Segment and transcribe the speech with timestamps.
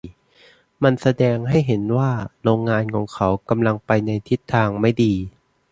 [0.83, 2.11] มันแสดงให้เห็นว่า
[2.43, 5.13] โรงงานของเขากำลังไปในทิศทางไม่ดี